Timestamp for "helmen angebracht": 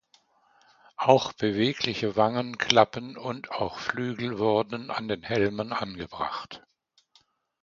5.21-6.63